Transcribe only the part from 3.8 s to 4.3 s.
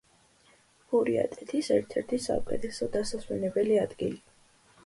ადგილი.